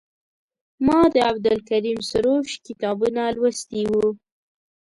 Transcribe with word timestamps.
ما 0.85 0.99
د 1.13 1.15
عبدالکریم 1.29 1.99
سروش 2.09 2.49
کتابونه 2.65 3.21
لوستي 3.35 3.83
وو. 3.91 4.07